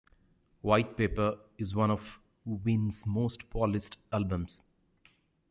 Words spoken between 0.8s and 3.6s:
Pepper" is one of Ween's most